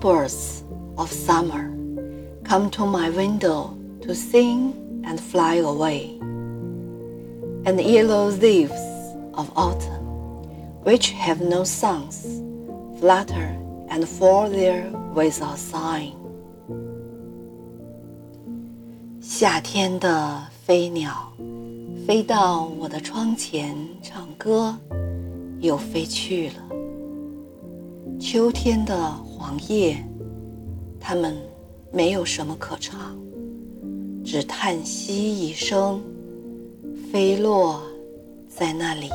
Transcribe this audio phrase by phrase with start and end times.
[0.00, 0.64] birds
[0.96, 1.70] of summer
[2.44, 6.18] come to my window to sing and fly away,
[7.64, 8.82] and yellow leaves
[9.34, 10.04] of autumn,
[10.84, 12.42] which have no songs,
[12.98, 13.56] flutter
[13.88, 16.16] and fall there without sighing.
[19.20, 21.32] 夏天的飞鸟
[22.06, 24.76] 飞到我的窗前唱歌，
[25.60, 26.75] 又飞去了。
[28.19, 30.03] 秋天的黄叶，
[30.99, 31.37] 它们
[31.91, 33.15] 没有什么可唱，
[34.25, 36.01] 只叹息一声，
[37.11, 37.79] 飞落
[38.49, 39.07] 在那里。